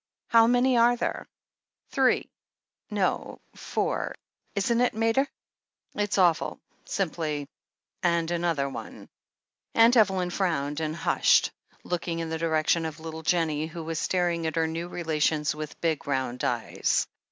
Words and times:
"How 0.29 0.47
many 0.47 0.77
are 0.77 0.95
there?" 0.95 1.27
"Three— 1.91 2.31
^no, 2.91 3.37
four, 3.53 4.15
isn't 4.55 4.81
it, 4.81 4.95
mater? 4.95 5.27
It's 5.93 6.17
awful, 6.17 6.59
simply— 6.85 7.47
^and 8.03 8.31
another 8.31 8.67
one" 8.67 9.09
Aunt 9.75 9.95
Evelyn 9.95 10.31
frowned 10.31 10.79
and 10.79 10.95
hushed, 10.95 11.51
looking 11.83 12.17
in 12.17 12.29
the 12.31 12.39
direction 12.39 12.87
of 12.87 12.99
little 12.99 13.21
Jennie, 13.21 13.67
who 13.67 13.87
sat 13.93 14.01
staring 14.03 14.47
at 14.47 14.55
her 14.55 14.65
new 14.65 14.87
relations 14.87 15.53
with 15.53 15.79
big, 15.81 16.07
round 16.07 16.43
eyes. 16.43 17.05